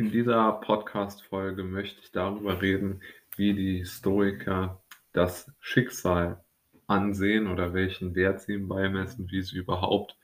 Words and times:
In 0.00 0.10
dieser 0.10 0.52
Podcast-Folge 0.52 1.62
möchte 1.62 2.00
ich 2.00 2.10
darüber 2.10 2.62
reden, 2.62 3.02
wie 3.36 3.52
die 3.52 3.84
Stoiker 3.84 4.82
das 5.12 5.52
Schicksal 5.60 6.42
ansehen 6.86 7.48
oder 7.48 7.74
welchen 7.74 8.14
Wert 8.14 8.40
sie 8.40 8.54
ihm 8.54 8.66
beimessen, 8.66 9.30
wie 9.30 9.42
sie 9.42 9.58
überhaupt 9.58 10.16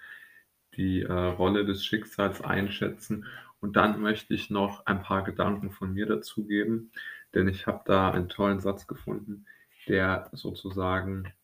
die 0.79 1.03
äh, 1.03 1.13
Rolle 1.13 1.67
des 1.67 1.85
Schicksals 1.85 2.41
einschätzen. 2.41 3.27
Und 3.61 3.77
dann 3.77 4.01
möchte 4.01 4.33
ich 4.33 4.49
noch 4.49 4.87
ein 4.87 5.03
paar 5.03 5.25
Gedanken 5.25 5.71
von 5.71 5.93
mir 5.93 6.07
dazu 6.07 6.47
geben, 6.47 6.91
denn 7.35 7.47
ich 7.47 7.67
habe 7.67 7.83
da 7.85 8.11
einen 8.13 8.31
tollen 8.31 8.61
Satz 8.61 8.87
gefunden, 8.87 9.45
der 9.89 10.31
sozusagen 10.33 11.35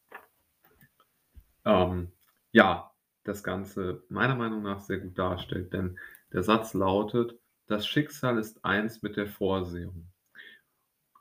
ähm, 1.66 2.10
ja 2.50 2.92
das 3.24 3.44
Ganze 3.44 4.04
meiner 4.08 4.36
Meinung 4.36 4.62
nach 4.62 4.80
sehr 4.80 5.00
gut 5.00 5.18
darstellt. 5.18 5.74
Denn 5.74 5.98
der 6.32 6.42
Satz 6.42 6.72
lautet, 6.72 7.38
das 7.66 7.86
Schicksal 7.86 8.38
ist 8.38 8.64
eins 8.64 9.02
mit 9.02 9.16
der 9.16 9.26
Vorsehung. 9.26 10.06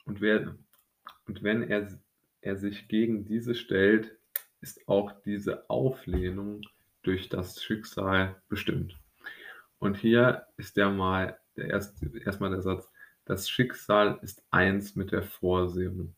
Und, 0.06 0.22
wer, 0.22 0.56
und 1.28 1.44
wenn 1.44 1.64
er, 1.64 1.88
er 2.42 2.58
sich 2.58 2.88
gegen 2.88 3.26
diese 3.26 3.56
stellt, 3.56 4.18
ist 4.62 4.88
auch 4.88 5.12
diese 5.24 5.70
Auflehnung 5.70 6.62
durch 7.04 7.30
das 7.30 7.64
Schicksal 7.64 8.42
bestimmt. 8.48 8.98
Und 9.80 9.98
hier 9.98 10.46
ist 10.58 10.78
der 10.78 10.90
mal 10.90 11.40
der 11.56 11.70
erste, 11.70 12.12
erstmal 12.20 12.52
der 12.52 12.62
Satz, 12.62 12.90
das 13.26 13.50
Schicksal 13.50 14.20
ist 14.22 14.44
eins 14.52 14.96
mit 14.96 15.12
der 15.12 15.24
Vorsehung. 15.24 16.16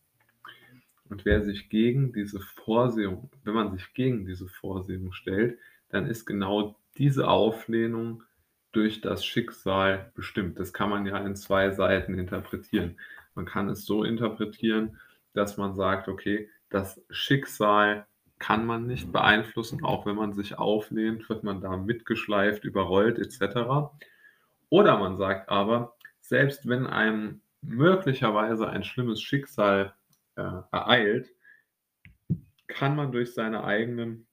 Und 1.09 1.25
wer 1.25 1.43
sich 1.43 1.69
gegen 1.69 2.11
diese 2.13 2.39
Vorsehung, 2.39 3.29
wenn 3.43 3.53
man 3.53 3.71
sich 3.71 3.93
gegen 3.93 4.25
diese 4.25 4.47
Vorsehung 4.47 5.13
stellt, 5.13 5.59
dann 5.89 6.07
ist 6.07 6.25
genau 6.25 6.79
diese 6.97 7.27
Auflehnung 7.27 8.23
durch 8.73 9.01
das 9.01 9.25
Schicksal 9.25 10.11
bestimmt. 10.15 10.59
Das 10.59 10.73
kann 10.73 10.89
man 10.89 11.05
ja 11.05 11.17
in 11.17 11.35
zwei 11.35 11.71
Seiten 11.71 12.17
interpretieren. 12.17 12.99
Man 13.35 13.45
kann 13.45 13.69
es 13.69 13.85
so 13.85 14.03
interpretieren, 14.03 14.99
dass 15.33 15.57
man 15.57 15.75
sagt, 15.75 16.07
okay, 16.07 16.49
das 16.69 17.01
Schicksal 17.09 18.05
kann 18.39 18.65
man 18.65 18.87
nicht 18.87 19.11
beeinflussen, 19.11 19.85
auch 19.85 20.05
wenn 20.05 20.15
man 20.15 20.33
sich 20.33 20.57
auflehnt, 20.57 21.29
wird 21.29 21.43
man 21.43 21.61
da 21.61 21.77
mitgeschleift, 21.77 22.65
überrollt 22.65 23.17
etc. 23.19 23.93
Oder 24.69 24.97
man 24.97 25.17
sagt 25.17 25.49
aber, 25.49 25.95
selbst 26.19 26.67
wenn 26.67 26.85
einem 26.85 27.41
möglicherweise 27.61 28.67
ein 28.67 28.83
schlimmes 28.83 29.21
Schicksal 29.21 29.93
äh, 30.35 30.41
ereilt, 30.71 31.29
kann 32.67 32.95
man 32.95 33.11
durch 33.11 33.33
seine 33.33 33.63
eigenen 33.63 34.25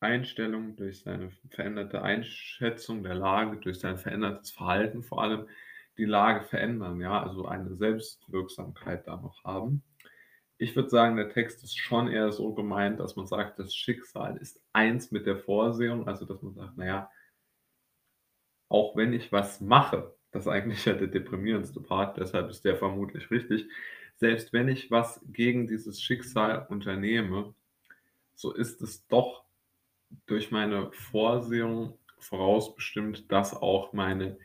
Einstellung, 0.00 0.76
durch 0.76 1.00
seine 1.00 1.30
veränderte 1.50 2.02
Einschätzung 2.02 3.02
der 3.02 3.14
Lage, 3.14 3.56
durch 3.58 3.80
sein 3.80 3.98
verändertes 3.98 4.50
Verhalten 4.50 5.02
vor 5.02 5.22
allem 5.22 5.48
die 5.96 6.04
Lage 6.04 6.44
verändern, 6.44 7.00
ja, 7.00 7.22
also 7.22 7.46
eine 7.46 7.74
Selbstwirksamkeit 7.74 9.06
da 9.08 9.16
noch 9.16 9.42
haben. 9.44 9.82
Ich 10.56 10.74
würde 10.76 10.88
sagen, 10.88 11.16
der 11.16 11.30
Text 11.30 11.62
ist 11.64 11.76
schon 11.78 12.08
eher 12.08 12.32
so 12.32 12.54
gemeint, 12.54 13.00
dass 13.00 13.16
man 13.16 13.26
sagt, 13.26 13.58
das 13.58 13.74
Schicksal 13.74 14.36
ist 14.36 14.60
eins 14.72 15.10
mit 15.10 15.26
der 15.26 15.38
Vorsehung, 15.38 16.06
also 16.06 16.24
dass 16.24 16.42
man 16.42 16.54
sagt, 16.54 16.76
naja, 16.76 17.10
auch 18.68 18.96
wenn 18.96 19.12
ich 19.12 19.32
was 19.32 19.60
mache, 19.60 20.14
das 20.30 20.46
ist 20.46 20.52
eigentlich 20.52 20.84
ja 20.84 20.92
der 20.94 21.08
deprimierendste 21.08 21.80
Part, 21.80 22.16
deshalb 22.18 22.50
ist 22.50 22.64
der 22.64 22.76
vermutlich 22.76 23.30
richtig, 23.30 23.68
selbst 24.16 24.52
wenn 24.52 24.68
ich 24.68 24.90
was 24.90 25.20
gegen 25.32 25.66
dieses 25.66 26.00
Schicksal 26.02 26.66
unternehme, 26.68 27.54
so 28.34 28.52
ist 28.52 28.82
es 28.82 29.06
doch 29.08 29.47
durch 30.26 30.50
meine 30.50 30.90
Vorsehung 30.92 31.98
vorausbestimmt, 32.18 33.30
dass 33.30 33.54
auch 33.54 33.92
meine 33.92 34.38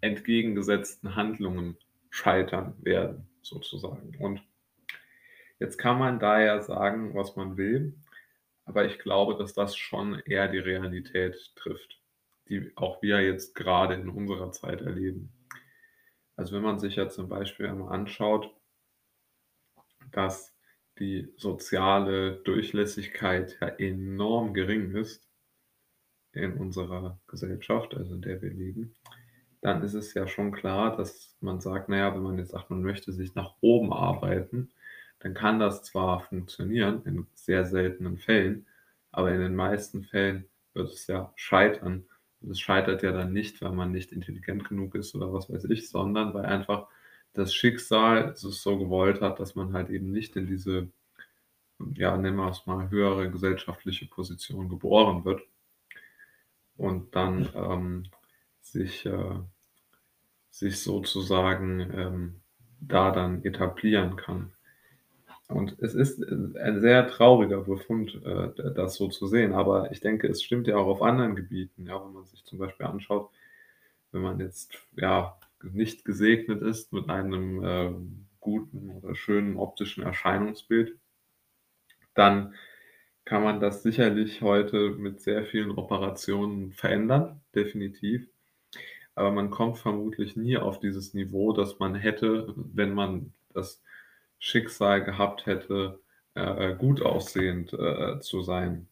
entgegengesetzten 0.00 1.16
Handlungen 1.16 1.76
scheitern 2.10 2.74
werden, 2.82 3.28
sozusagen. 3.42 4.16
Und 4.18 4.42
jetzt 5.58 5.76
kann 5.76 5.98
man 5.98 6.18
da 6.18 6.40
ja 6.40 6.60
sagen, 6.62 7.14
was 7.14 7.36
man 7.36 7.56
will, 7.56 7.94
aber 8.64 8.84
ich 8.84 8.98
glaube, 8.98 9.36
dass 9.36 9.54
das 9.54 9.76
schon 9.76 10.20
eher 10.20 10.48
die 10.48 10.58
Realität 10.58 11.52
trifft, 11.56 12.00
die 12.48 12.70
auch 12.76 13.02
wir 13.02 13.20
jetzt 13.20 13.54
gerade 13.54 13.94
in 13.94 14.08
unserer 14.08 14.52
Zeit 14.52 14.82
erleben. 14.82 15.32
Also 16.36 16.54
wenn 16.54 16.62
man 16.62 16.78
sich 16.78 16.96
ja 16.96 17.08
zum 17.08 17.28
Beispiel 17.28 17.66
einmal 17.66 17.92
anschaut, 17.92 18.54
dass 20.12 20.54
die 20.98 21.32
soziale 21.36 22.36
Durchlässigkeit 22.44 23.56
ja 23.60 23.68
enorm 23.68 24.54
gering 24.54 24.94
ist 24.94 25.28
in 26.32 26.54
unserer 26.54 27.18
Gesellschaft, 27.26 27.96
also 27.96 28.14
in 28.14 28.22
der 28.22 28.40
wir 28.42 28.50
leben, 28.50 28.94
dann 29.60 29.82
ist 29.82 29.94
es 29.94 30.14
ja 30.14 30.26
schon 30.26 30.52
klar, 30.52 30.96
dass 30.96 31.36
man 31.40 31.60
sagt, 31.60 31.88
naja, 31.88 32.14
wenn 32.14 32.22
man 32.22 32.38
jetzt 32.38 32.50
sagt, 32.50 32.70
man 32.70 32.82
möchte 32.82 33.12
sich 33.12 33.34
nach 33.34 33.54
oben 33.60 33.92
arbeiten, 33.92 34.70
dann 35.20 35.34
kann 35.34 35.58
das 35.58 35.82
zwar 35.82 36.20
funktionieren 36.20 37.02
in 37.04 37.26
sehr 37.34 37.64
seltenen 37.64 38.18
Fällen, 38.18 38.66
aber 39.10 39.32
in 39.32 39.40
den 39.40 39.56
meisten 39.56 40.04
Fällen 40.04 40.44
wird 40.74 40.92
es 40.92 41.06
ja 41.08 41.32
scheitern. 41.34 42.04
Und 42.40 42.50
es 42.50 42.60
scheitert 42.60 43.02
ja 43.02 43.10
dann 43.10 43.32
nicht, 43.32 43.60
weil 43.62 43.72
man 43.72 43.90
nicht 43.90 44.12
intelligent 44.12 44.68
genug 44.68 44.94
ist 44.94 45.14
oder 45.16 45.32
was 45.32 45.50
weiß 45.50 45.64
ich, 45.64 45.90
sondern 45.90 46.34
weil 46.34 46.46
einfach 46.46 46.86
das 47.34 47.54
Schicksal 47.54 48.30
es 48.30 48.40
so 48.40 48.78
gewollt 48.78 49.20
hat, 49.20 49.40
dass 49.40 49.54
man 49.54 49.72
halt 49.72 49.90
eben 49.90 50.10
nicht 50.10 50.36
in 50.36 50.46
diese, 50.46 50.88
ja, 51.94 52.16
nennen 52.16 52.36
wir 52.36 52.48
es 52.48 52.66
mal, 52.66 52.90
höhere 52.90 53.30
gesellschaftliche 53.30 54.06
Position 54.06 54.68
geboren 54.68 55.24
wird 55.24 55.42
und 56.76 57.14
dann 57.14 57.48
ähm, 57.54 58.04
sich, 58.60 59.06
äh, 59.06 59.36
sich 60.50 60.80
sozusagen 60.80 61.80
ähm, 61.80 62.40
da 62.80 63.10
dann 63.10 63.44
etablieren 63.44 64.16
kann. 64.16 64.52
Und 65.48 65.80
es 65.80 65.94
ist 65.94 66.22
ein 66.22 66.80
sehr 66.80 67.08
trauriger 67.08 67.62
Befund, 67.62 68.20
äh, 68.24 68.50
das 68.74 68.96
so 68.96 69.08
zu 69.08 69.26
sehen. 69.26 69.52
Aber 69.52 69.90
ich 69.90 70.00
denke, 70.00 70.28
es 70.28 70.42
stimmt 70.42 70.66
ja 70.66 70.76
auch 70.76 70.86
auf 70.86 71.02
anderen 71.02 71.36
Gebieten. 71.36 71.86
Ja, 71.86 72.04
wenn 72.04 72.12
man 72.12 72.26
sich 72.26 72.44
zum 72.44 72.58
Beispiel 72.58 72.86
anschaut, 72.86 73.30
wenn 74.12 74.20
man 74.22 74.40
jetzt 74.40 74.74
ja 74.96 75.38
nicht 75.62 76.04
gesegnet 76.04 76.62
ist 76.62 76.92
mit 76.92 77.08
einem 77.08 77.64
äh, 77.64 77.92
guten 78.40 78.90
oder 78.90 79.14
schönen 79.14 79.56
optischen 79.56 80.02
Erscheinungsbild, 80.02 80.96
dann 82.14 82.54
kann 83.24 83.42
man 83.42 83.60
das 83.60 83.82
sicherlich 83.82 84.40
heute 84.40 84.90
mit 84.90 85.20
sehr 85.20 85.44
vielen 85.44 85.72
Operationen 85.72 86.72
verändern, 86.72 87.42
definitiv. 87.54 88.26
Aber 89.14 89.32
man 89.32 89.50
kommt 89.50 89.78
vermutlich 89.78 90.36
nie 90.36 90.56
auf 90.56 90.80
dieses 90.80 91.12
Niveau, 91.12 91.52
das 91.52 91.78
man 91.78 91.94
hätte, 91.94 92.54
wenn 92.56 92.94
man 92.94 93.32
das 93.52 93.82
Schicksal 94.38 95.04
gehabt 95.04 95.46
hätte, 95.46 96.00
äh, 96.34 96.74
gut 96.76 97.02
aussehend 97.02 97.72
äh, 97.72 98.20
zu 98.20 98.42
sein. 98.42 98.88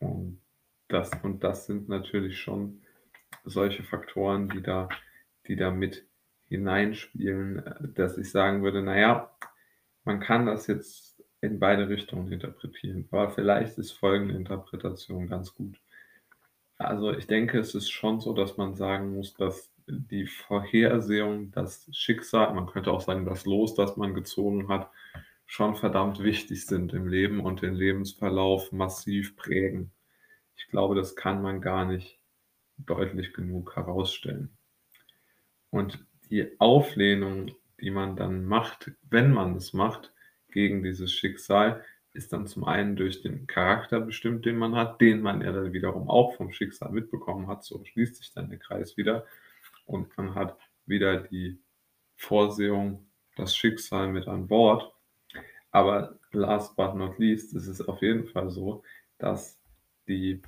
Und 0.00 0.40
das, 0.88 1.10
und 1.22 1.42
das 1.44 1.66
sind 1.66 1.88
natürlich 1.88 2.38
schon 2.40 2.82
solche 3.46 3.82
Faktoren, 3.82 4.48
die 4.48 4.62
da, 4.62 4.88
die 5.46 5.56
da 5.56 5.70
mit 5.70 6.06
hineinspielen, 6.48 7.62
dass 7.94 8.18
ich 8.18 8.30
sagen 8.30 8.62
würde, 8.62 8.82
naja, 8.82 9.30
man 10.04 10.20
kann 10.20 10.46
das 10.46 10.66
jetzt 10.66 11.22
in 11.40 11.58
beide 11.58 11.88
Richtungen 11.88 12.32
interpretieren, 12.32 13.08
aber 13.10 13.30
vielleicht 13.30 13.78
ist 13.78 13.92
folgende 13.92 14.34
Interpretation 14.34 15.28
ganz 15.28 15.54
gut. 15.54 15.80
Also 16.78 17.12
ich 17.12 17.26
denke, 17.26 17.58
es 17.58 17.74
ist 17.74 17.90
schon 17.90 18.20
so, 18.20 18.32
dass 18.32 18.56
man 18.56 18.74
sagen 18.74 19.14
muss, 19.14 19.34
dass 19.34 19.72
die 19.86 20.26
Vorhersehung, 20.26 21.50
das 21.52 21.88
Schicksal, 21.92 22.52
man 22.54 22.66
könnte 22.66 22.90
auch 22.90 23.00
sagen, 23.00 23.24
das 23.24 23.46
Los, 23.46 23.74
das 23.74 23.96
man 23.96 24.14
gezogen 24.14 24.68
hat, 24.68 24.90
schon 25.46 25.76
verdammt 25.76 26.22
wichtig 26.22 26.66
sind 26.66 26.92
im 26.92 27.06
Leben 27.06 27.40
und 27.40 27.62
den 27.62 27.74
Lebensverlauf 27.74 28.72
massiv 28.72 29.36
prägen. 29.36 29.92
Ich 30.56 30.66
glaube, 30.68 30.96
das 30.96 31.14
kann 31.14 31.40
man 31.40 31.60
gar 31.60 31.84
nicht 31.84 32.18
deutlich 32.78 33.32
genug 33.32 33.76
herausstellen. 33.76 34.56
Und 35.70 36.04
die 36.30 36.58
Auflehnung, 36.60 37.54
die 37.80 37.90
man 37.90 38.16
dann 38.16 38.44
macht, 38.44 38.92
wenn 39.10 39.32
man 39.32 39.54
es 39.56 39.72
macht, 39.72 40.12
gegen 40.50 40.82
dieses 40.82 41.12
Schicksal, 41.12 41.84
ist 42.12 42.32
dann 42.32 42.46
zum 42.46 42.64
einen 42.64 42.96
durch 42.96 43.20
den 43.20 43.46
Charakter 43.46 44.00
bestimmt, 44.00 44.46
den 44.46 44.56
man 44.56 44.74
hat, 44.74 45.00
den 45.00 45.20
man 45.20 45.42
ja 45.42 45.52
dann 45.52 45.72
wiederum 45.72 46.08
auch 46.08 46.34
vom 46.34 46.50
Schicksal 46.50 46.90
mitbekommen 46.90 47.46
hat. 47.46 47.62
So 47.62 47.84
schließt 47.84 48.16
sich 48.16 48.32
dann 48.32 48.48
der 48.48 48.58
Kreis 48.58 48.96
wieder. 48.96 49.26
Und 49.84 50.16
man 50.16 50.34
hat 50.34 50.58
wieder 50.86 51.18
die 51.18 51.58
Vorsehung, 52.16 53.06
das 53.36 53.54
Schicksal 53.54 54.08
mit 54.08 54.26
an 54.26 54.48
Bord. 54.48 54.92
Aber 55.70 56.18
last 56.32 56.74
but 56.76 56.94
not 56.94 57.18
least 57.18 57.54
ist 57.54 57.66
es 57.66 57.86
auf 57.86 58.00
jeden 58.00 58.26
Fall 58.28 58.48
so, 58.50 58.82
dass 59.18 59.60
die 60.08 60.40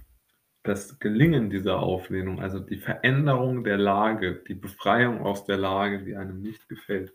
das 0.68 0.98
Gelingen 0.98 1.48
dieser 1.48 1.78
Auflehnung, 1.78 2.40
also 2.40 2.58
die 2.58 2.76
Veränderung 2.76 3.64
der 3.64 3.78
Lage, 3.78 4.44
die 4.46 4.54
Befreiung 4.54 5.22
aus 5.22 5.46
der 5.46 5.56
Lage, 5.56 6.04
die 6.04 6.14
einem 6.14 6.42
nicht 6.42 6.68
gefällt, 6.68 7.14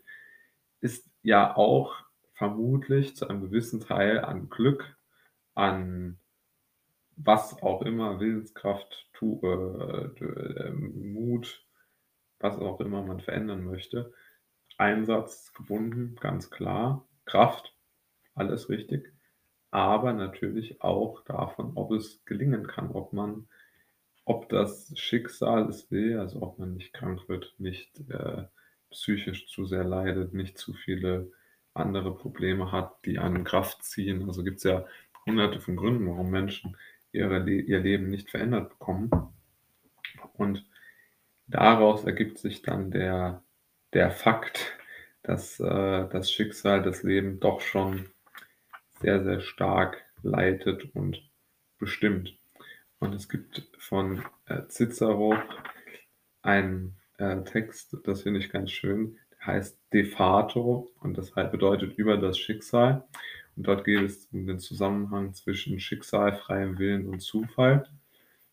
ist 0.80 1.08
ja 1.22 1.56
auch 1.56 1.94
vermutlich 2.32 3.14
zu 3.14 3.28
einem 3.28 3.42
gewissen 3.42 3.80
Teil 3.80 4.18
an 4.18 4.50
Glück, 4.50 4.98
an 5.54 6.18
was 7.14 7.62
auch 7.62 7.82
immer, 7.82 8.18
Willenskraft, 8.18 9.08
tu, 9.12 9.40
äh, 9.44 10.24
äh, 10.24 10.72
Mut, 10.72 11.64
was 12.40 12.58
auch 12.58 12.80
immer 12.80 13.04
man 13.04 13.20
verändern 13.20 13.64
möchte. 13.64 14.12
Einsatz 14.78 15.52
gebunden, 15.52 16.16
ganz 16.16 16.50
klar. 16.50 17.06
Kraft, 17.24 17.72
alles 18.34 18.68
richtig. 18.68 19.13
Aber 19.74 20.12
natürlich 20.12 20.80
auch 20.82 21.24
davon, 21.24 21.72
ob 21.74 21.90
es 21.90 22.24
gelingen 22.26 22.64
kann, 22.64 22.92
ob 22.92 23.12
man 23.12 23.48
ob 24.24 24.48
das 24.48 24.92
Schicksal 24.96 25.68
es 25.68 25.90
will, 25.90 26.20
also 26.20 26.42
ob 26.42 26.60
man 26.60 26.74
nicht 26.74 26.92
krank 26.92 27.28
wird, 27.28 27.54
nicht, 27.58 27.98
äh, 28.08 28.44
psychisch 28.90 29.48
zu 29.48 29.66
sehr 29.66 29.82
leidet, 29.82 30.32
nicht 30.32 30.58
zu 30.58 30.74
viele 30.74 31.32
andere 31.74 32.14
Probleme 32.16 32.70
hat, 32.70 33.04
die 33.04 33.18
einen 33.18 33.42
Kraft 33.42 33.82
ziehen. 33.82 34.22
Also 34.28 34.44
gibt's 34.44 34.62
ja 34.62 34.86
Hunderte 35.26 35.60
von 35.60 35.74
Gründen, 35.76 36.06
warum 36.08 36.30
Menschen 36.30 36.76
ihre 37.10 37.40
Le 37.40 37.54
ihr 37.60 37.80
Leben 37.80 38.10
nicht 38.10 38.30
verändert 38.30 38.70
bekommen. 38.70 39.10
Und 40.34 40.64
daraus 41.48 42.04
ergibt 42.04 42.38
sich 42.38 42.62
dann 42.62 42.92
der 42.92 43.42
der 43.92 44.12
Fakt, 44.12 44.72
dass, 45.24 45.58
äh, 45.60 46.08
das 46.08 46.30
Schicksal 46.30 46.82
das 46.82 47.02
Leben 47.02 47.40
doch 47.40 47.60
schon 47.60 48.06
sehr, 49.04 49.22
sehr 49.22 49.40
stark 49.42 50.02
leitet 50.22 50.94
und 50.94 51.22
bestimmt. 51.78 52.38
Und 53.00 53.14
es 53.14 53.28
gibt 53.28 53.68
von, 53.78 54.22
äh, 54.46 54.62
Cicero 54.68 55.36
einen, 56.42 56.96
äh, 57.18 57.42
Text, 57.44 57.96
das 58.04 58.22
finde 58.22 58.40
ich 58.40 58.50
ganz 58.50 58.70
schön, 58.70 59.18
der 59.32 59.46
heißt 59.48 59.78
„De 59.92 60.04
fato“ 60.04 60.90
und 61.00 61.18
das 61.18 61.34
halt 61.36 61.52
bedeutet 61.52 61.98
„über 61.98 62.16
das 62.16 62.38
Schicksal“. 62.38 63.04
Und 63.56 63.66
dort 63.66 63.84
geht 63.84 64.02
es 64.02 64.26
um 64.32 64.46
den 64.46 64.58
Zusammenhang 64.58 65.34
zwischen 65.34 65.78
Schicksal, 65.80 66.34
freiem 66.36 66.78
Willen 66.78 67.06
und 67.06 67.20
Zufall. 67.20 67.86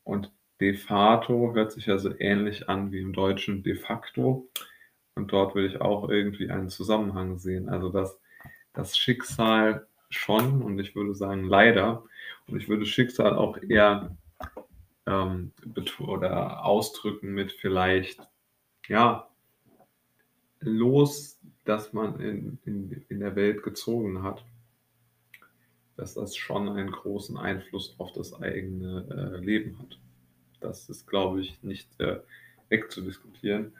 Und 0.04 0.32
de 0.62 0.74
fato 0.76 1.54
hört 1.56 1.72
sich 1.72 1.88
ja 1.88 1.98
so 1.98 2.14
ähnlich 2.20 2.70
an 2.70 2.92
wie 2.92 3.00
im 3.00 3.14
Deutschen 3.14 3.64
de 3.64 3.76
facto. 3.76 4.50
Und 5.16 5.34
dort 5.34 5.56
würde 5.56 5.68
ich 5.70 5.82
auch 5.82 6.10
irgendwie 6.10 6.52
einen 6.52 6.70
Zusammenhang 6.70 7.40
sehen. 7.40 7.70
Also, 7.70 7.90
dass 7.90 8.20
das 8.74 8.98
Schicksal 8.98 9.88
schon 10.16 10.62
und 10.62 10.80
ich 10.80 10.96
würde 10.96 11.14
sagen 11.14 11.46
leider 11.46 12.04
und 12.48 12.58
ich 12.58 12.70
würde 12.70 12.86
Schicksal 12.86 13.36
auch 13.36 13.58
eher, 13.68 14.16
ähm, 15.06 15.52
oder 16.00 16.66
ausdrücken 16.66 17.34
mit 17.34 17.52
vielleicht, 17.52 18.22
ja 18.88 19.28
Los, 20.60 21.40
das 21.66 21.92
man 21.92 22.20
in 22.20 22.60
in 22.66 23.04
in 23.10 23.20
der 23.20 23.36
Welt 23.36 23.64
gezogen 23.64 24.22
hat 24.22 24.44
dass 26.02 26.16
das 26.16 26.36
schon 26.36 26.68
einen 26.68 26.90
großen 26.90 27.38
Einfluss 27.38 27.94
auf 28.00 28.12
das 28.14 28.34
eigene, 28.42 29.06
äh, 29.08 29.38
Leben 29.38 29.78
hat. 29.78 30.00
Das 30.60 30.90
ist, 30.90 31.06
glaube 31.06 31.42
ich, 31.42 31.62
nicht, 31.62 31.88
äh, 32.00 32.20
wegzudiskutieren. 32.70 33.74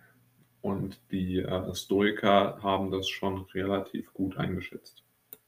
Und 0.62 1.00
die, 1.10 1.40
äh, 1.40 1.74
Stoiker 1.74 2.62
haben 2.62 2.92
das 2.92 3.10
schon 3.10 3.40
relativ 3.56 4.14
gut 4.14 4.38
eingeschätzt. 4.38 5.04